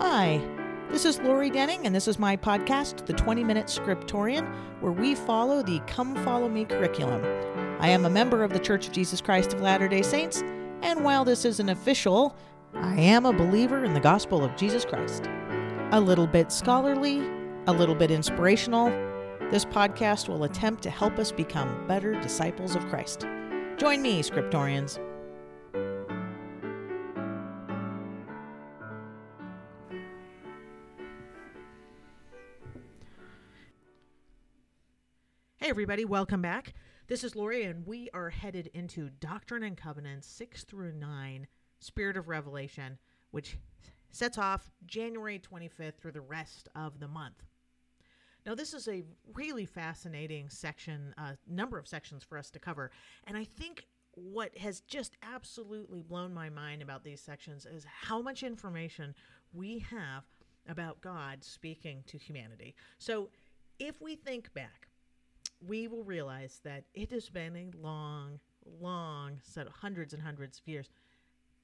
[0.00, 0.40] Hi,
[0.92, 4.48] this is Lori Denning, and this is my podcast, The 20 Minute Scriptorian,
[4.80, 7.20] where we follow the Come Follow Me curriculum.
[7.80, 10.44] I am a member of The Church of Jesus Christ of Latter day Saints,
[10.82, 12.36] and while this isn't official,
[12.74, 15.28] I am a believer in the gospel of Jesus Christ.
[15.90, 17.28] A little bit scholarly,
[17.66, 18.90] a little bit inspirational,
[19.50, 23.26] this podcast will attempt to help us become better disciples of Christ.
[23.78, 25.00] Join me, Scriptorians.
[35.68, 36.72] Everybody, welcome back.
[37.08, 41.46] This is Lori, and we are headed into Doctrine and Covenants 6 through 9,
[41.78, 42.96] Spirit of Revelation,
[43.32, 43.58] which
[44.10, 47.42] sets off January 25th through the rest of the month.
[48.46, 49.04] Now, this is a
[49.34, 52.90] really fascinating section, uh, number of sections for us to cover.
[53.26, 58.22] And I think what has just absolutely blown my mind about these sections is how
[58.22, 59.14] much information
[59.52, 60.24] we have
[60.66, 62.74] about God speaking to humanity.
[62.96, 63.28] So,
[63.78, 64.87] if we think back,
[65.66, 68.40] we will realize that it has been a long,
[68.80, 70.88] long set of hundreds and hundreds of years,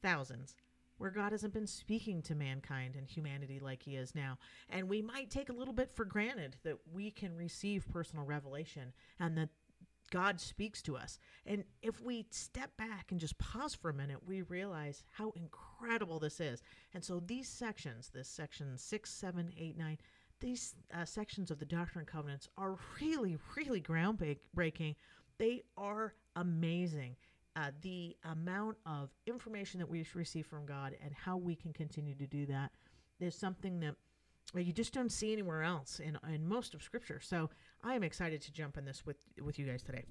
[0.02, 0.56] thousands,
[0.98, 4.38] where God hasn't been speaking to mankind and humanity like He is now.
[4.68, 8.92] And we might take a little bit for granted that we can receive personal revelation
[9.18, 9.48] and that
[10.10, 11.18] God speaks to us.
[11.46, 16.20] And if we step back and just pause for a minute, we realize how incredible
[16.20, 16.62] this is.
[16.92, 19.98] And so these sections, this section six, seven, eight, nine,
[20.44, 24.94] these uh, sections of the Doctrine and Covenants are really, really groundbreaking.
[25.38, 27.16] They are amazing.
[27.56, 32.14] Uh, the amount of information that we receive from God and how we can continue
[32.16, 32.72] to do that
[33.20, 33.94] is something that
[34.54, 37.20] you just don't see anywhere else in, in most of Scripture.
[37.22, 37.48] So
[37.82, 40.04] I am excited to jump in this with, with you guys today.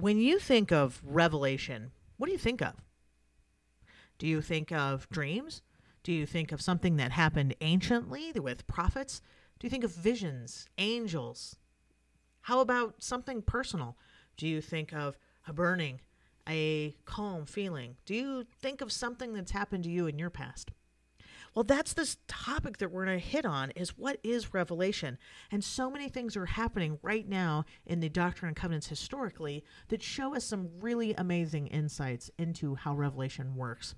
[0.00, 2.74] When you think of revelation, what do you think of?
[4.16, 5.60] Do you think of dreams?
[6.08, 9.20] Do you think of something that happened anciently with prophets?
[9.58, 11.56] Do you think of visions, angels?
[12.40, 13.94] How about something personal?
[14.38, 16.00] Do you think of a burning,
[16.48, 17.96] a calm feeling?
[18.06, 20.70] Do you think of something that's happened to you in your past?
[21.54, 25.18] Well, that's this topic that we're going to hit on is what is revelation?
[25.52, 30.02] And so many things are happening right now in the Doctrine and Covenants historically that
[30.02, 33.94] show us some really amazing insights into how revelation works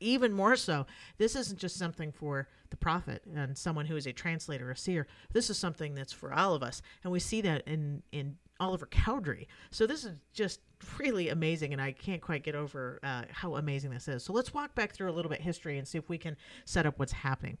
[0.00, 0.86] even more so,
[1.16, 5.06] this isn't just something for the prophet and someone who is a translator, a seer.
[5.32, 8.86] This is something that's for all of us, and we see that in in Oliver
[8.86, 9.46] Cowdery.
[9.70, 10.60] So this is just
[10.98, 14.24] really amazing, and I can't quite get over uh, how amazing this is.
[14.24, 16.86] So let's walk back through a little bit history and see if we can set
[16.86, 17.58] up what's happening.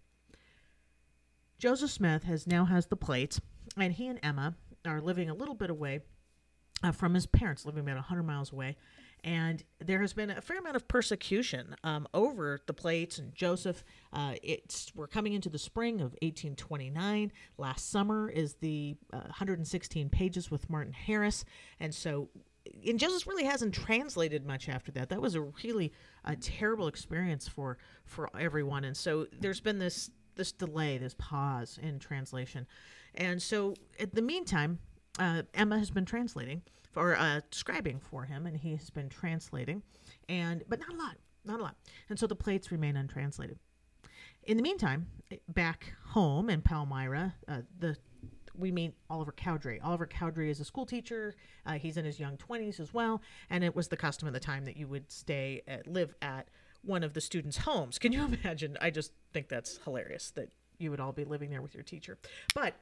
[1.58, 3.40] Joseph Smith has now has the plates,
[3.76, 4.54] and he and Emma
[4.86, 6.00] are living a little bit away
[6.82, 8.76] uh, from his parents, living about 100 miles away
[9.28, 13.84] and there has been a fair amount of persecution um, over the plates and Joseph.
[14.10, 17.30] Uh, it's we're coming into the spring of 1829.
[17.58, 21.44] Last summer is the uh, 116 pages with Martin Harris,
[21.78, 22.30] and so
[22.86, 25.10] and Joseph really hasn't translated much after that.
[25.10, 25.92] That was a really
[26.24, 31.78] a terrible experience for for everyone, and so there's been this this delay, this pause
[31.82, 32.66] in translation,
[33.14, 34.78] and so in the meantime,
[35.18, 36.62] uh, Emma has been translating
[36.98, 39.82] or uh, scribing for him, and he has been translating,
[40.28, 41.76] and but not a lot, not a lot,
[42.08, 43.58] and so the plates remain untranslated.
[44.44, 45.06] In the meantime,
[45.48, 47.96] back home in Palmyra, uh, the
[48.58, 49.80] we meet Oliver Cowdery.
[49.80, 51.34] Oliver Cowdery is a school teacher.
[51.64, 54.40] Uh, he's in his young 20s as well, and it was the custom at the
[54.40, 56.48] time that you would stay at, live at
[56.82, 57.98] one of the students' homes.
[57.98, 58.76] Can you imagine?
[58.80, 62.18] I just think that's hilarious that you would all be living there with your teacher.
[62.54, 62.74] But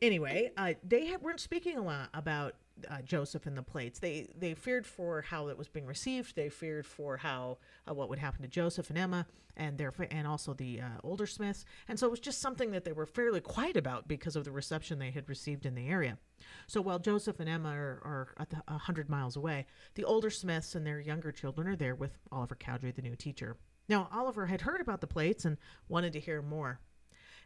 [0.00, 2.54] anyway, uh, they weren't speaking a lot about
[2.88, 3.98] uh, Joseph and the plates.
[3.98, 6.36] They they feared for how it was being received.
[6.36, 7.58] They feared for how
[7.88, 11.26] uh, what would happen to Joseph and Emma and their and also the uh, older
[11.26, 11.64] Smiths.
[11.88, 14.52] And so it was just something that they were fairly quiet about because of the
[14.52, 16.18] reception they had received in the area.
[16.66, 20.86] So while Joseph and Emma are, are a hundred miles away, the older Smiths and
[20.86, 23.56] their younger children are there with Oliver Cowdery, the new teacher.
[23.88, 25.56] Now Oliver had heard about the plates and
[25.88, 26.80] wanted to hear more.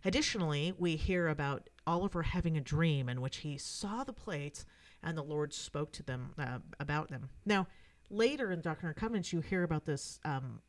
[0.04, 4.64] Additionally, we hear about Oliver having a dream in which he saw the plates
[5.02, 7.28] and the Lord spoke to them uh, about them.
[7.44, 7.66] Now,
[8.10, 10.60] later in Doctrine and Covenants, you hear about this um,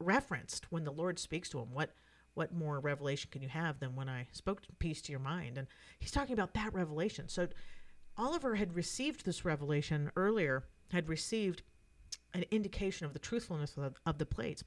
[0.00, 1.72] referenced when the Lord speaks to him.
[1.72, 1.90] What
[2.34, 5.58] what more revelation can you have than when I spoke peace to your mind?
[5.58, 5.66] And
[5.98, 7.28] he's talking about that revelation.
[7.28, 7.48] So
[8.16, 11.62] Oliver had received this revelation earlier, had received
[12.34, 14.62] an indication of the truthfulness of, of the plates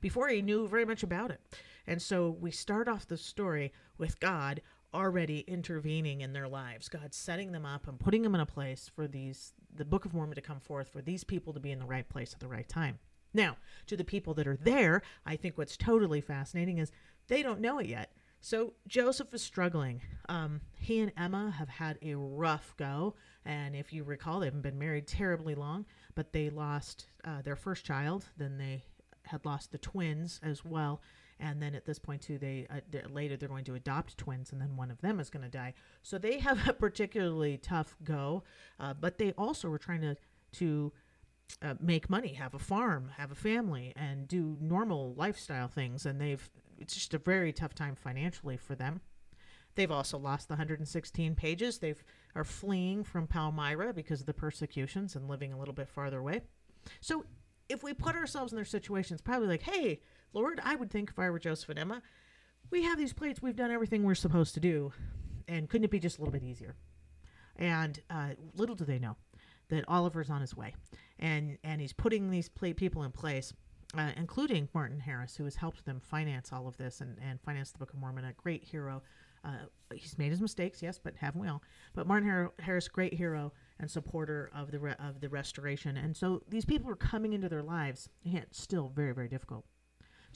[0.00, 1.40] before he knew very much about it.
[1.86, 4.60] And so we start off the story with God
[4.96, 6.88] already intervening in their lives.
[6.88, 10.14] God setting them up and putting them in a place for these the Book of
[10.14, 12.48] Mormon to come forth for these people to be in the right place at the
[12.48, 12.98] right time.
[13.34, 13.58] Now,
[13.88, 16.90] to the people that are there, I think what's totally fascinating is
[17.28, 18.12] they don't know it yet.
[18.40, 20.00] So Joseph is struggling.
[20.28, 23.14] Um, he and Emma have had a rough go,
[23.44, 25.84] and if you recall, they haven't been married terribly long,
[26.14, 28.24] but they lost uh, their first child.
[28.36, 28.84] Then they
[29.24, 31.02] had lost the twins as well,
[31.38, 34.52] and then at this point too, they uh, they're- later they're going to adopt twins,
[34.52, 35.74] and then one of them is going to die.
[36.02, 38.44] So they have a particularly tough go,
[38.80, 40.16] uh, but they also were trying to
[40.52, 40.92] to
[41.62, 46.06] uh, make money, have a farm, have a family, and do normal lifestyle things.
[46.06, 46.48] And they've
[46.78, 49.00] it's just a very tough time financially for them.
[49.74, 51.78] They've also lost the 116 pages.
[51.78, 52.02] They've
[52.34, 56.42] are fleeing from Palmyra because of the persecutions and living a little bit farther away.
[57.00, 57.24] So
[57.68, 60.00] if we put ourselves in their situations, probably like, hey,
[60.32, 62.02] Lord, I would think if I were Joseph and Emma,
[62.70, 64.92] we have these plates, we've done everything we're supposed to do,
[65.48, 66.74] and couldn't it be just a little bit easier?
[67.56, 69.16] And uh, little do they know
[69.68, 70.74] that Oliver's on his way,
[71.18, 73.52] and and he's putting these pla people in place,
[73.96, 77.72] uh, including Martin Harris, who has helped them finance all of this and and finance
[77.72, 79.02] the Book of Mormon, a great hero.
[79.44, 81.62] Uh, he's made his mistakes, yes, but haven't we all?
[81.94, 86.16] But Martin Har- Harris, great hero and supporter of the re- of the restoration, and
[86.16, 89.64] so these people are coming into their lives, and it's still very very difficult.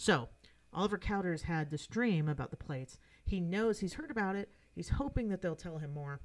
[0.00, 0.31] So
[0.73, 2.97] Oliver Cowdery's had this dream about the plates.
[3.26, 4.49] He knows he's heard about it.
[4.75, 6.20] He's hoping that they'll tell him more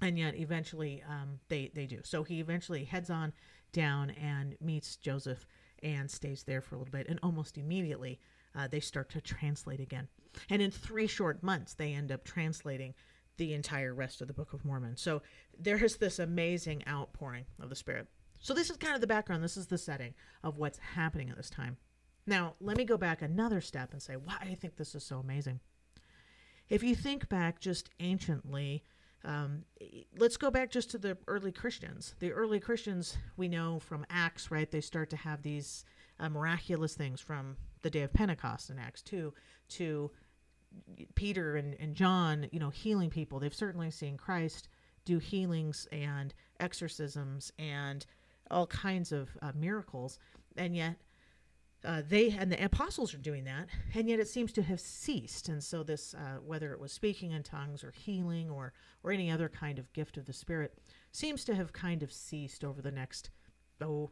[0.00, 2.00] and yet eventually um, they they do.
[2.02, 3.32] So he eventually heads on
[3.72, 5.46] down and meets Joseph
[5.80, 8.18] and stays there for a little bit, and almost immediately
[8.56, 10.08] uh, they start to translate again.
[10.50, 12.94] And in three short months, they end up translating
[13.36, 14.96] the entire rest of the Book of Mormon.
[14.96, 15.22] So
[15.56, 18.08] there is this amazing outpouring of the Spirit.
[18.40, 19.44] So this is kind of the background.
[19.44, 21.76] This is the setting of what's happening at this time.
[22.28, 25.18] Now let me go back another step and say why I think this is so
[25.18, 25.60] amazing.
[26.68, 28.84] If you think back just anciently,
[29.24, 29.64] um,
[30.18, 32.14] let's go back just to the early Christians.
[32.18, 34.70] The early Christians, we know from Acts, right?
[34.70, 35.86] They start to have these
[36.20, 39.32] uh, miraculous things from the day of Pentecost in Acts 2
[39.70, 40.10] to
[41.14, 43.40] Peter and, and John, you know, healing people.
[43.40, 44.68] They've certainly seen Christ
[45.06, 48.04] do healings and exorcisms and
[48.50, 50.18] all kinds of uh, miracles.
[50.58, 50.96] And yet,
[51.84, 55.48] uh, they and the apostles are doing that, and yet it seems to have ceased.
[55.48, 58.72] And so, this, uh, whether it was speaking in tongues or healing or
[59.04, 60.76] or any other kind of gift of the Spirit,
[61.12, 63.30] seems to have kind of ceased over the next
[63.80, 64.10] oh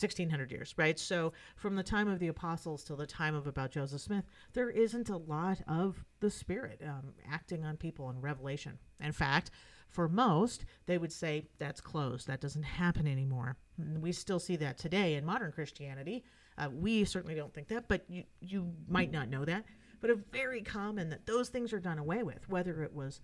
[0.00, 0.98] 1600 years, right?
[0.98, 4.70] So, from the time of the apostles till the time of about Joseph Smith, there
[4.70, 8.78] isn't a lot of the Spirit um, acting on people in Revelation.
[9.00, 9.50] In fact,
[9.88, 12.26] for most, they would say that's closed.
[12.28, 13.56] That doesn't happen anymore.
[13.98, 16.24] We still see that today in modern Christianity.
[16.58, 19.64] Uh, we certainly don't think that, but you, you might not know that.
[20.00, 23.20] But it's very common that those things are done away with, whether it was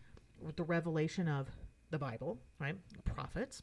[0.56, 1.48] the revelation of
[1.90, 2.76] the Bible, right?
[3.04, 3.62] Prophets,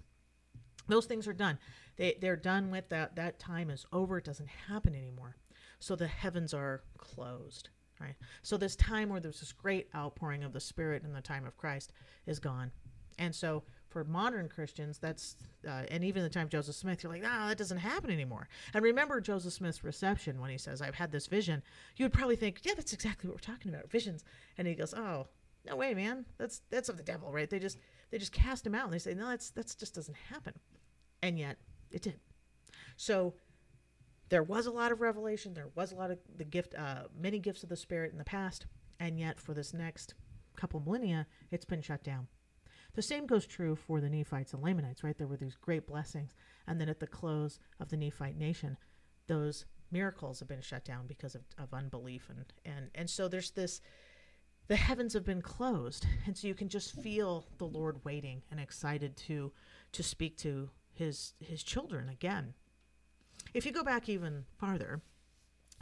[0.88, 1.60] those things are done.
[1.98, 3.16] They they're done with that.
[3.16, 4.18] That time is over.
[4.18, 5.38] It doesn't happen anymore.
[5.80, 7.70] So the heavens are closed,
[8.00, 8.16] right?
[8.42, 11.58] So this time where there's this great outpouring of the Spirit in the time of
[11.58, 11.94] Christ
[12.26, 12.72] is gone.
[13.20, 15.38] And so for modern Christians, that's
[15.68, 18.50] uh, and even the time of Joseph Smith, you're like, ah, that doesn't happen anymore.
[18.74, 21.62] And remember Joseph Smith's reception when he says, "I've had this vision."
[21.96, 24.24] You would probably think, yeah, that's exactly what we're talking about, visions.
[24.58, 25.28] And he goes, oh,
[25.66, 27.50] no way, man, that's that's of the devil, right?
[27.50, 27.78] They just
[28.12, 30.54] they just cast him out and they say, no, that's that's just doesn't happen.
[31.22, 31.58] And yet
[31.92, 32.20] it did.
[32.98, 33.36] So
[34.30, 35.54] there was a lot of revelation.
[35.54, 38.24] There was a lot of the gift, uh, many gifts of the Spirit in the
[38.24, 38.66] past,
[39.00, 40.16] and yet for this next
[40.56, 42.28] couple millennia, it's been shut down.
[42.96, 45.18] The same goes true for the Nephites and Lamanites, right?
[45.18, 46.36] There were these great blessings,
[46.68, 48.78] and then at the close of the Nephite nation,
[49.28, 53.52] those miracles have been shut down because of, of unbelief, and and and so there's
[53.52, 53.82] this.
[54.68, 58.60] The heavens have been closed, and so you can just feel the Lord waiting and
[58.60, 59.52] excited to
[59.94, 62.54] to speak to his his children again.
[63.54, 65.02] If you go back even farther,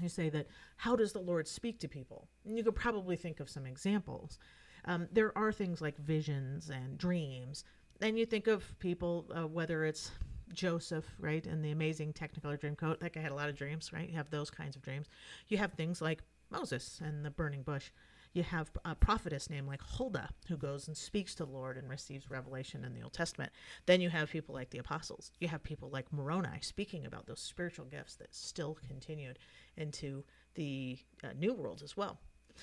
[0.01, 2.27] you say that how does the Lord speak to people?
[2.45, 4.39] And you could probably think of some examples.
[4.85, 7.63] Um, there are things like visions and dreams,
[8.01, 10.11] and you think of people, uh, whether it's
[10.53, 12.99] Joseph, right, and the amazing Technicolor Dreamcoat.
[12.99, 14.09] That guy had a lot of dreams, right?
[14.09, 15.07] You have those kinds of dreams.
[15.47, 17.91] You have things like Moses and the burning bush.
[18.33, 21.89] You have a prophetess named like Huldah who goes and speaks to the Lord and
[21.89, 23.51] receives revelation in the Old Testament.
[23.85, 25.31] Then you have people like the apostles.
[25.39, 29.37] You have people like Moroni speaking about those spiritual gifts that still continued
[29.75, 30.23] into
[30.55, 32.19] the uh, New World as well.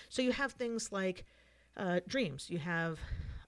[0.09, 1.27] So you have things like
[1.77, 2.49] uh, dreams.
[2.51, 2.99] You have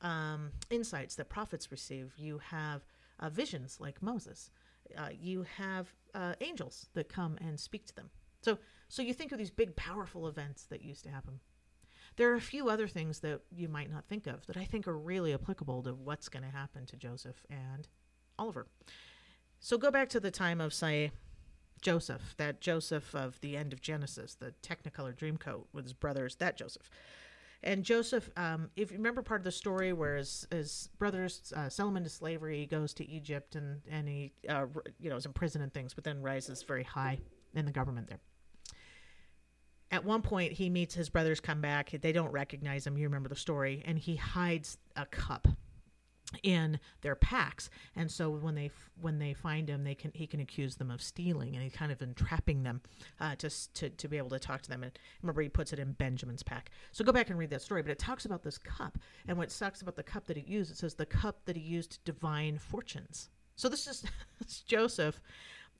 [0.03, 2.13] um, insights that prophets receive.
[2.17, 2.83] You have
[3.19, 4.51] uh, visions like Moses.
[4.97, 8.11] Uh, you have uh, angels that come and speak to them.
[8.43, 8.59] So,
[8.89, 11.41] so you think of these big, powerful events that used to happen.
[12.17, 14.89] There are a few other things that you might not think of that I think
[14.89, 17.87] are really applicable to what's going to happen to Joseph and
[18.39, 18.67] Oliver.
[19.61, 21.13] So go back to the time of, say,
[21.83, 26.57] Joseph, that Joseph of the end of Genesis, the Technicolor Dreamcoat with his brothers, that
[26.57, 26.91] Joseph.
[27.63, 31.69] And Joseph, um, if you remember part of the story where his, his brothers uh,
[31.69, 34.67] sell him into slavery, he goes to Egypt and, and he, uh,
[34.99, 37.19] you know, is imprisoned and things, but then rises very high
[37.55, 38.21] in the government there.
[39.91, 41.91] At one point, he meets his brothers come back.
[42.01, 42.97] They don't recognize him.
[42.97, 43.83] You remember the story.
[43.85, 45.49] And he hides a cup
[46.43, 47.71] in their packs.
[47.97, 48.71] And so when they
[49.01, 51.93] when they find him they can he can accuse them of stealing and he kind
[51.93, 52.81] of entrapping them
[53.21, 54.83] uh, to, to to be able to talk to them.
[54.83, 56.71] And remember he puts it in benjamin's pack.
[56.93, 58.99] So go back and read that story but it talks about this cup.
[59.29, 61.63] And what sucks about the cup that he used it says the cup that he
[61.63, 63.31] used to divine fortunes.
[63.57, 64.05] So this is
[64.67, 65.21] joseph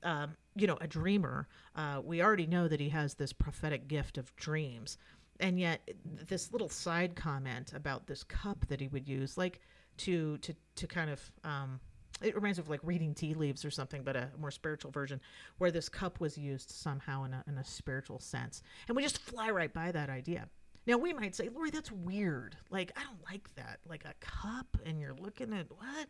[0.03, 1.47] um, you know a dreamer.
[1.75, 4.97] Uh, we already know that he has this prophetic gift of dreams.
[5.39, 5.89] And yet
[6.27, 9.59] this little side comment about this cup that he would use like
[9.97, 11.79] to to to kind of um,
[12.21, 15.19] it reminds me of like reading tea leaves or something, but a more spiritual version,
[15.57, 18.61] where this cup was used somehow in a, in a spiritual sense.
[18.87, 20.47] And we just fly right by that idea.
[20.87, 22.57] Now, we might say, Lori, that's weird.
[22.69, 23.79] Like, I don't like that.
[23.87, 26.07] Like a cup, and you're looking at what?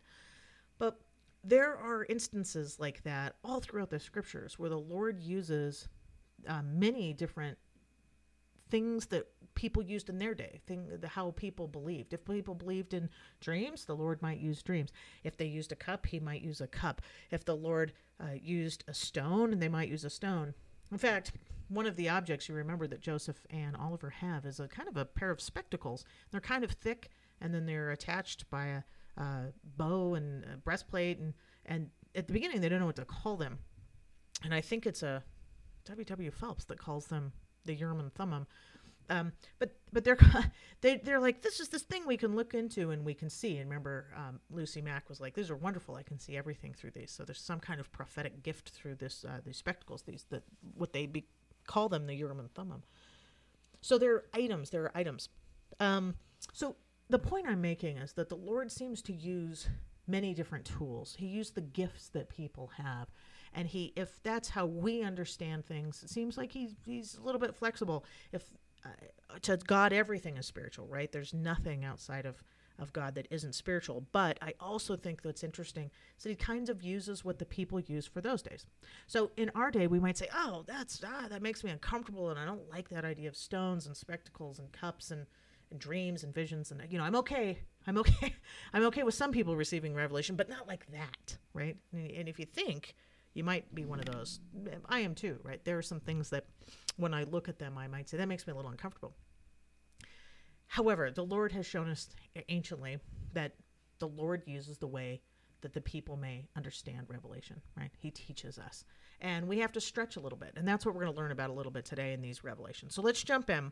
[0.78, 1.00] But
[1.44, 5.88] there are instances like that all throughout the scriptures where the Lord uses
[6.48, 7.58] uh, many different
[8.70, 12.12] things that people used in their day, thing, how people believed.
[12.12, 13.08] If people believed in
[13.40, 14.90] dreams, the Lord might use dreams.
[15.24, 17.02] If they used a cup, he might use a cup.
[17.30, 20.54] If the Lord uh, used a stone, they might use a stone.
[20.90, 21.32] In fact,
[21.68, 24.96] one of the objects you remember that Joseph and Oliver have is a kind of
[24.96, 26.04] a pair of spectacles.
[26.30, 28.82] They're kind of thick, and then they're attached by a,
[29.16, 31.18] a bow and a breastplate.
[31.18, 33.58] And, and at the beginning, they don't know what to call them.
[34.44, 35.22] And I think it's a
[35.84, 36.30] W.W.
[36.30, 37.32] Phelps that calls them
[37.64, 38.46] the Urim and Thummim.
[39.12, 40.18] Um, but but they're
[40.80, 43.58] they they're like this is this thing we can look into and we can see.
[43.58, 45.96] And remember, um, Lucy Mack was like, "These are wonderful.
[45.96, 49.24] I can see everything through these." So there's some kind of prophetic gift through this
[49.24, 50.02] uh, these spectacles.
[50.02, 50.42] These the
[50.76, 51.26] what they be,
[51.66, 52.82] call them the Urim and Thummim.
[53.82, 54.70] So they're items.
[54.70, 55.28] There are items.
[55.78, 56.14] Um,
[56.54, 56.76] so
[57.10, 59.68] the point I'm making is that the Lord seems to use
[60.06, 61.16] many different tools.
[61.18, 63.08] He used the gifts that people have
[63.54, 67.40] and he if that's how we understand things it seems like he's he's a little
[67.40, 68.44] bit flexible if
[68.84, 71.10] uh, to god everything is spiritual right?
[71.12, 72.42] There's nothing outside of
[72.78, 74.06] of god that isn't spiritual.
[74.12, 77.80] But i also think that's interesting is that he kind of uses what the people
[77.80, 78.66] use for those days.
[79.06, 82.38] So in our day we might say oh that's ah that makes me uncomfortable and
[82.38, 85.26] i don't like that idea of stones and spectacles and cups and
[85.70, 88.34] and dreams and visions and you know i'm okay i'm okay
[88.74, 91.76] i'm okay with some people receiving revelation but not like that right?
[91.92, 92.94] And if you think
[93.34, 94.40] you might be one of those.
[94.88, 95.64] I am too, right?
[95.64, 96.46] There are some things that
[96.96, 99.14] when I look at them, I might say, that makes me a little uncomfortable.
[100.66, 102.08] However, the Lord has shown us
[102.48, 102.98] anciently
[103.34, 103.54] that
[103.98, 105.20] the Lord uses the way
[105.60, 107.90] that the people may understand revelation, right?
[107.98, 108.84] He teaches us.
[109.20, 110.54] And we have to stretch a little bit.
[110.56, 112.94] And that's what we're going to learn about a little bit today in these revelations.
[112.94, 113.70] So let's jump in.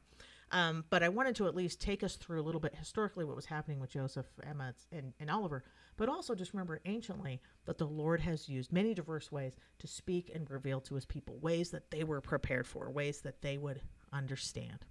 [0.53, 3.37] Um, but I wanted to at least take us through a little bit historically what
[3.37, 5.63] was happening with Joseph, Emma, and, and Oliver
[6.01, 10.31] but also just remember anciently that the Lord has used many diverse ways to speak
[10.35, 13.83] and reveal to his people, ways that they were prepared for, ways that they would
[14.11, 14.87] understand.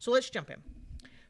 [0.00, 0.56] So let's jump in.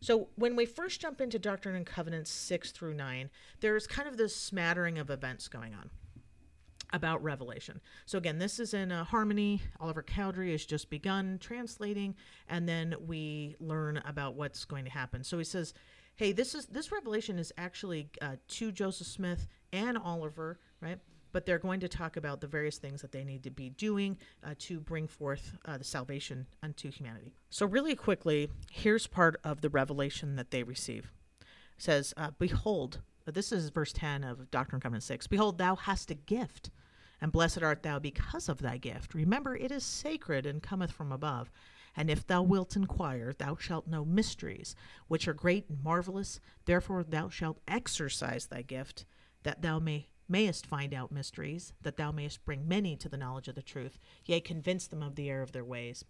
[0.00, 3.28] So, when we first jump into Doctrine and Covenants 6 through 9,
[3.60, 5.90] there's kind of this smattering of events going on
[6.92, 7.80] about Revelation.
[8.06, 9.62] So, again, this is in a Harmony.
[9.78, 12.14] Oliver Cowdery has just begun translating,
[12.48, 15.22] and then we learn about what's going to happen.
[15.24, 15.74] So, he says,
[16.16, 20.98] hey, this is this revelation is actually uh, to Joseph Smith and Oliver, right?
[21.32, 24.18] But they're going to talk about the various things that they need to be doing
[24.44, 27.32] uh, to bring forth uh, the salvation unto humanity.
[27.50, 31.12] So, really quickly, here's part of the revelation that they receive.
[31.40, 31.46] It
[31.78, 35.26] says, uh, "Behold, this is verse ten of Doctrine and Covenants six.
[35.26, 36.70] Behold, thou hast a gift."
[37.20, 39.14] And blessed art thou because of thy gift.
[39.14, 41.50] Remember, it is sacred and cometh from above.
[41.96, 44.74] And if thou wilt inquire, thou shalt know mysteries,
[45.08, 46.40] which are great and marvelous.
[46.64, 49.04] Therefore thou shalt exercise thy gift,
[49.42, 53.48] that thou may mayest find out mysteries, that thou mayest bring many to the knowledge
[53.48, 56.04] of the truth, yea, convince them of the error of their ways.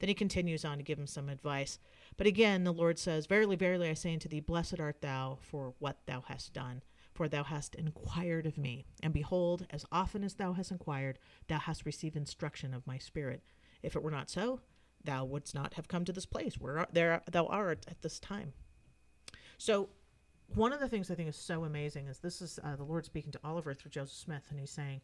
[0.00, 1.78] Then he continues on to give him some advice.
[2.16, 5.74] But again, the Lord says, Verily, verily, I say unto thee, Blessed art thou for
[5.78, 6.82] what thou hast done,
[7.20, 8.86] for thou hast inquired of me.
[9.02, 13.42] And behold, as often as thou hast inquired, thou hast received instruction of my spirit.
[13.82, 14.62] If it were not so,
[15.04, 18.54] thou wouldst not have come to this place where there thou art at this time.
[19.58, 19.90] So,
[20.54, 23.04] one of the things I think is so amazing is this is uh, the Lord
[23.04, 25.02] speaking to Oliver through Joseph Smith, and he's saying,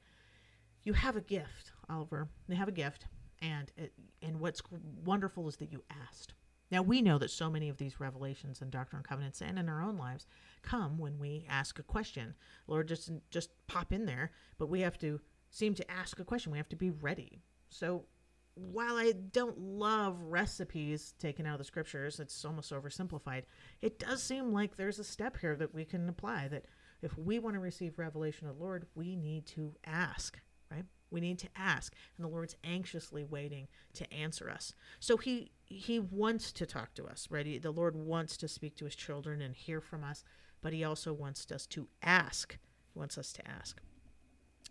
[0.84, 2.30] "You have a gift, Oliver.
[2.48, 3.08] They have a gift,
[3.42, 3.92] and it,
[4.22, 4.62] and what's
[5.04, 6.32] wonderful is that you asked."
[6.70, 9.68] Now we know that so many of these revelations and Doctrine and Covenants and in
[9.68, 10.26] our own lives
[10.62, 12.34] come when we ask a question.
[12.66, 15.20] Lord, just just pop in there, but we have to
[15.50, 16.52] seem to ask a question.
[16.52, 17.40] We have to be ready.
[17.70, 18.06] So
[18.54, 23.42] while I don't love recipes taken out of the scriptures, it's almost oversimplified.
[23.82, 26.64] It does seem like there's a step here that we can apply that
[27.02, 30.84] if we want to receive revelation of the Lord, we need to ask, right?
[31.10, 34.74] We need to ask, and the Lord's anxiously waiting to answer us.
[34.98, 37.60] So he he wants to talk to us, right?
[37.60, 40.24] The Lord wants to speak to his children and hear from us,
[40.62, 42.58] but he also wants us to ask.
[42.92, 43.80] He wants us to ask.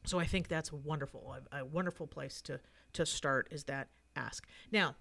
[0.06, 1.36] So I think that's wonderful.
[1.52, 2.60] A, a wonderful place to
[2.94, 4.48] to start is that ask.
[4.72, 4.96] Now,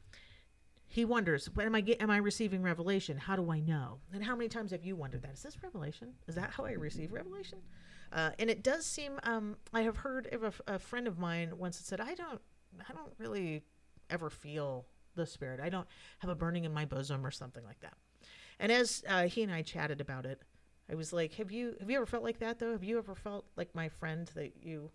[0.86, 3.16] he wonders, am I get, am I receiving revelation?
[3.16, 3.98] How do I know?
[4.12, 5.32] And how many times have you wondered that?
[5.32, 6.12] Is this revelation?
[6.28, 7.58] Is that how I receive revelation?
[8.14, 11.50] Uh, and it does seem um, I have heard of a, a, friend of mine
[11.59, 12.40] once that said, I don't
[12.88, 13.64] I don't really
[14.09, 15.59] ever feel the spirit.
[15.61, 15.88] I don't
[16.21, 17.94] have a burning in my bosom or something like that.
[18.61, 20.40] And as uh, he and I chatted about it,
[20.88, 22.71] I was like, "Have you have you ever felt like that though?
[22.71, 24.90] Have you ever felt like my friend that you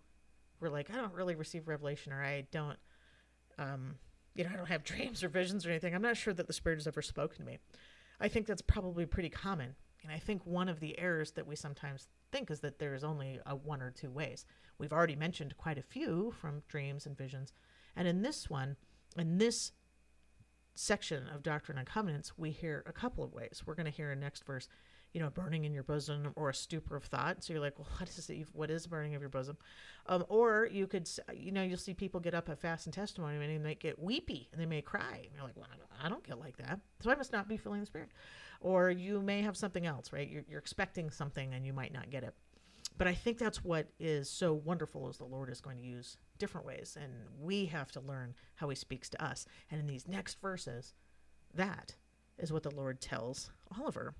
[0.60, 2.78] were like, I don't really receive revelation, or I don't,
[3.58, 3.96] um,
[4.34, 5.94] you know, I don't have dreams or visions or anything.
[5.94, 7.58] I'm not sure that the Spirit has ever spoken to me.
[8.20, 9.74] I think that's probably pretty common.
[10.02, 13.04] And I think one of the errors that we sometimes think is that there is
[13.04, 14.46] only a one or two ways.
[14.78, 17.52] We've already mentioned quite a few from dreams and visions.
[17.96, 18.76] And in this one,
[19.16, 19.72] in this
[20.74, 23.62] section of Doctrine and Covenants, we hear a couple of ways.
[23.66, 24.68] We're going to hear in next verse
[25.12, 27.42] you know, burning in your bosom or a stupor of thought.
[27.42, 28.46] So you're like, well, what is it?
[28.52, 29.56] What is burning of your bosom?
[30.06, 33.36] Um, or you could, you know, you'll see people get up at fast and testimony
[33.36, 35.22] and they may get weepy and they may cry.
[35.22, 35.66] And you're like, well,
[36.02, 36.80] I don't get like that.
[37.00, 38.10] So I must not be feeling the spirit.
[38.60, 40.28] Or you may have something else, right?
[40.28, 42.34] You're, you're expecting something and you might not get it.
[42.98, 46.18] But I think that's what is so wonderful is the Lord is going to use
[46.38, 46.96] different ways.
[47.00, 49.46] And we have to learn how he speaks to us.
[49.70, 50.92] And in these next verses,
[51.54, 51.96] that
[52.38, 54.14] is what the Lord tells Oliver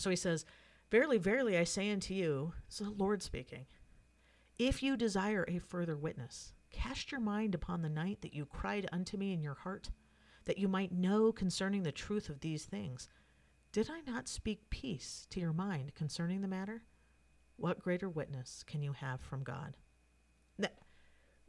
[0.00, 0.44] so he says,
[0.90, 3.66] Verily, verily, I say unto you, it's the Lord speaking,
[4.58, 8.88] if you desire a further witness, cast your mind upon the night that you cried
[8.92, 9.90] unto me in your heart,
[10.46, 13.08] that you might know concerning the truth of these things.
[13.72, 16.82] Did I not speak peace to your mind concerning the matter?
[17.56, 19.76] What greater witness can you have from God?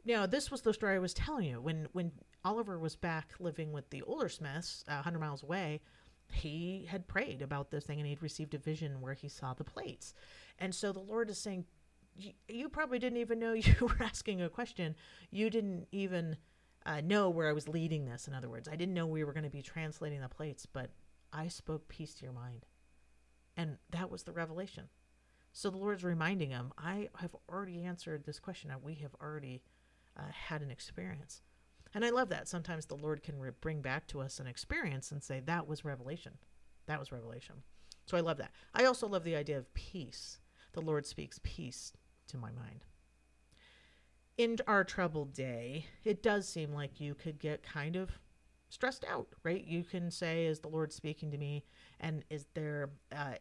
[0.04, 1.60] Now, this was the story I was telling you.
[1.60, 2.12] When when
[2.44, 5.80] Oliver was back living with the older Smiths, uh, 100 miles away,
[6.34, 9.64] he had prayed about this thing and he'd received a vision where he saw the
[9.64, 10.14] plates.
[10.58, 11.66] And so the Lord is saying,
[12.48, 14.94] You probably didn't even know you were asking a question.
[15.30, 16.36] You didn't even
[16.84, 18.26] uh, know where I was leading this.
[18.26, 20.90] In other words, I didn't know we were going to be translating the plates, but
[21.32, 22.66] I spoke peace to your mind.
[23.56, 24.88] And that was the revelation.
[25.52, 28.70] So the Lord's reminding him, I have already answered this question.
[28.82, 29.62] We have already
[30.16, 31.42] uh, had an experience.
[31.94, 32.48] And I love that.
[32.48, 35.84] Sometimes the Lord can re- bring back to us an experience and say, that was
[35.84, 36.32] revelation.
[36.86, 37.56] That was revelation.
[38.06, 38.52] So I love that.
[38.74, 40.40] I also love the idea of peace.
[40.72, 41.92] The Lord speaks peace
[42.28, 42.84] to my mind.
[44.38, 48.10] In our troubled day, it does seem like you could get kind of
[48.70, 49.64] stressed out, right?
[49.64, 51.64] You can say, Is the Lord speaking to me?
[52.00, 53.34] And is there, uh,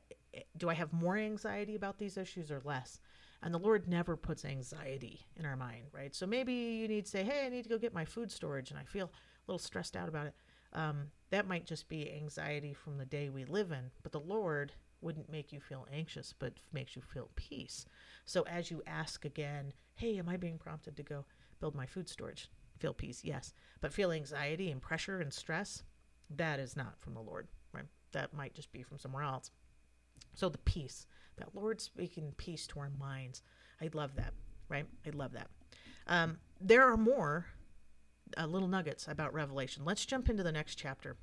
[0.57, 2.99] do I have more anxiety about these issues or less?
[3.43, 6.13] And the Lord never puts anxiety in our mind, right?
[6.13, 8.69] So maybe you need to say, hey, I need to go get my food storage
[8.69, 10.34] and I feel a little stressed out about it.
[10.73, 13.89] Um, that might just be anxiety from the day we live in.
[14.04, 17.86] But the Lord wouldn't make you feel anxious, but makes you feel peace.
[18.25, 21.25] So as you ask again, hey, am I being prompted to go
[21.60, 22.49] build my food storage?
[22.80, 23.54] Feel peace, yes.
[23.82, 25.84] But feel anxiety and pressure and stress,
[26.30, 27.86] that is not from the Lord, right?
[28.12, 29.51] That might just be from somewhere else.
[30.34, 31.05] So the peace
[31.38, 33.41] that Lord speaking peace to our minds.
[33.81, 34.34] I love that,
[34.69, 34.86] right?
[35.05, 35.47] I love that.
[36.07, 37.47] Um, there are more
[38.38, 39.84] uh, little nuggets about Revelation.
[39.84, 41.17] Let's jump into the next chapter.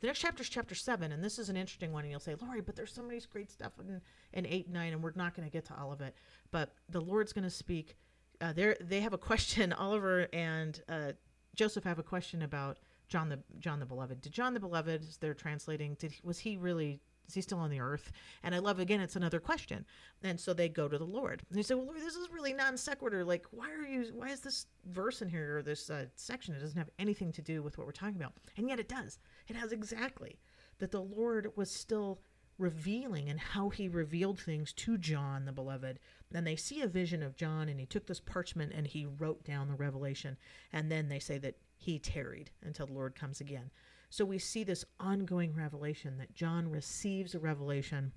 [0.00, 2.02] The next chapter is chapter seven, and this is an interesting one.
[2.02, 4.00] And you'll say, Lori, but there's so many great stuff in,
[4.32, 6.16] in eight and nine, and we're not going to get to all of it.
[6.50, 7.96] But the Lord's going to speak.
[8.40, 9.72] Uh, they have a question.
[9.78, 11.12] Oliver and uh,
[11.54, 12.78] Joseph have a question about
[13.08, 14.20] John the John the Beloved.
[14.20, 17.00] Did John the Beloved, they're translating, did was he really
[17.32, 18.12] is he still on the earth?
[18.42, 19.86] And I love again, it's another question.
[20.22, 21.42] And so they go to the Lord.
[21.48, 23.24] And they say, Well, Lord, this is really non sequitur.
[23.24, 24.12] Like, why are you?
[24.14, 26.54] Why is this verse in here or this uh, section?
[26.54, 29.18] It doesn't have anything to do with what we're talking about, and yet it does.
[29.48, 30.38] It has exactly
[30.78, 32.20] that the Lord was still
[32.58, 35.98] revealing and how he revealed things to John the beloved.
[36.34, 39.42] And they see a vision of John, and he took this parchment and he wrote
[39.44, 40.36] down the revelation.
[40.70, 43.70] And then they say that he tarried until the Lord comes again.
[44.12, 48.12] So we see this ongoing revelation that John receives a revelation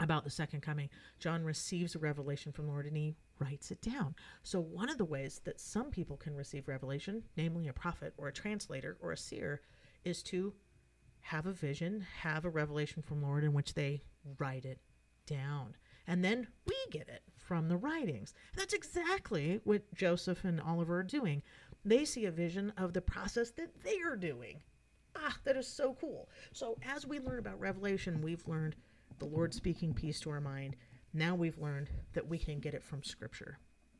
[0.00, 0.88] about the second coming.
[1.18, 4.14] John receives a revelation from Lord and he writes it down.
[4.42, 8.28] So, one of the ways that some people can receive revelation, namely a prophet or
[8.28, 9.60] a translator or a seer,
[10.02, 10.54] is to
[11.20, 14.00] have a vision, have a revelation from Lord in which they
[14.38, 14.80] write it
[15.26, 15.76] down.
[16.06, 18.32] And then we get it from the writings.
[18.56, 21.42] That's exactly what Joseph and Oliver are doing.
[21.84, 24.62] They see a vision of the process that they are doing.
[25.16, 26.28] Ah, that is so cool.
[26.52, 28.76] So, as we learn about Revelation, we've learned
[29.18, 30.76] the Lord speaking peace to our mind.
[31.12, 33.58] Now we've learned that we can get it from Scripture,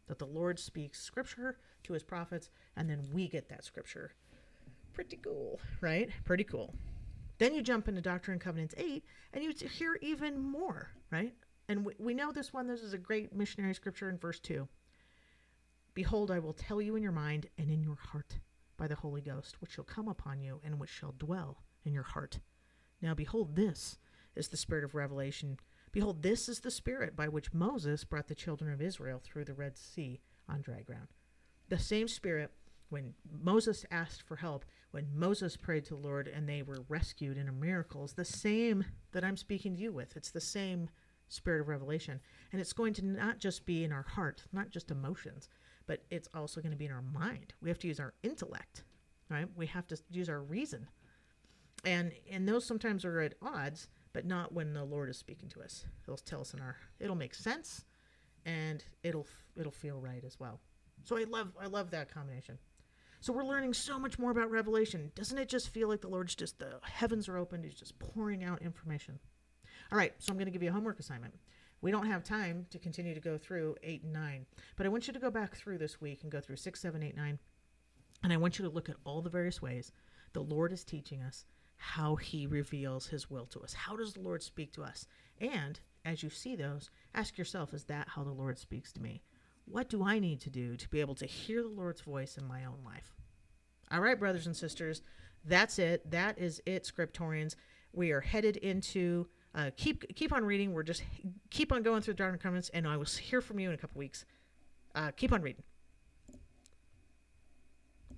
[0.08, 4.12] that the Lord speaks Scripture to his prophets, and then we get that Scripture.
[4.92, 6.10] Pretty cool, right?
[6.24, 6.74] Pretty cool.
[7.38, 11.34] Then you jump into Doctrine and Covenants 8, and you hear even more, right?
[11.68, 14.68] And we, we know this one, this is a great missionary scripture in verse 2.
[15.94, 18.38] Behold, I will tell you in your mind and in your heart
[18.82, 22.02] by the Holy Ghost, which shall come upon you and which shall dwell in your
[22.02, 22.40] heart.
[23.00, 23.96] Now, behold, this
[24.34, 25.60] is the spirit of revelation.
[25.92, 29.54] Behold, this is the spirit by which Moses brought the children of Israel through the
[29.54, 30.18] Red Sea
[30.48, 31.06] on dry ground.
[31.68, 32.50] The same spirit
[32.88, 37.38] when Moses asked for help, when Moses prayed to the Lord and they were rescued
[37.38, 40.16] in a miracle, is the same that I'm speaking to you with.
[40.16, 40.88] It's the same
[41.28, 42.18] spirit of revelation.
[42.50, 45.48] And it's going to not just be in our heart, not just emotions,
[45.86, 47.54] but it's also going to be in our mind.
[47.60, 48.84] We have to use our intellect,
[49.28, 49.46] right?
[49.56, 50.88] We have to use our reason.
[51.84, 55.62] And and those sometimes are at odds, but not when the Lord is speaking to
[55.62, 55.84] us.
[56.06, 57.84] He'll tell us in our it'll make sense
[58.44, 60.60] and it'll it'll feel right as well.
[61.04, 62.58] So I love I love that combination.
[63.20, 65.12] So we're learning so much more about Revelation.
[65.14, 68.42] Doesn't it just feel like the Lord's just the heavens are open, he's just pouring
[68.42, 69.18] out information.
[69.92, 71.34] All right, so I'm going to give you a homework assignment.
[71.82, 75.08] We don't have time to continue to go through 8 and 9, but I want
[75.08, 77.38] you to go back through this week and go through 6, 7, 8, 9.
[78.22, 79.92] And I want you to look at all the various ways
[80.32, 81.44] the Lord is teaching us
[81.76, 83.74] how he reveals his will to us.
[83.74, 85.06] How does the Lord speak to us?
[85.40, 89.22] And as you see those, ask yourself, is that how the Lord speaks to me?
[89.64, 92.46] What do I need to do to be able to hear the Lord's voice in
[92.46, 93.12] my own life?
[93.90, 95.02] All right, brothers and sisters,
[95.44, 96.08] that's it.
[96.10, 97.56] That is it, scriptorians.
[97.92, 100.72] We are headed into uh, keep keep on reading.
[100.72, 101.02] We're just
[101.50, 103.74] keep on going through the Doctrine and Covenants, and I will hear from you in
[103.74, 104.24] a couple weeks.
[104.94, 105.62] Uh, keep on reading.